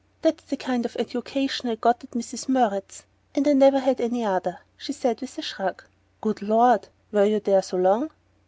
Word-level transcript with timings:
"That's 0.23 0.43
the 0.45 0.57
kind 0.57 0.83
of 0.83 0.95
education 0.97 1.69
I 1.69 1.75
got 1.75 2.03
at 2.03 2.09
Mrs. 2.09 2.49
Murrett's 2.49 3.03
and 3.35 3.47
I 3.47 3.53
never 3.53 3.77
had 3.77 4.01
any 4.01 4.25
other," 4.25 4.57
she 4.75 4.93
said 4.93 5.21
with 5.21 5.37
a 5.37 5.43
shrug. 5.43 5.83
"Good 6.21 6.41
Lord 6.41 6.87
were 7.11 7.25
you 7.25 7.39
there 7.39 7.61
so 7.61 7.77
long?" 7.77 8.09